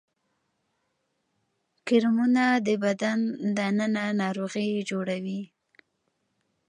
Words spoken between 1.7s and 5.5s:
کرمونه د بدن دننه ناروغي جوړوي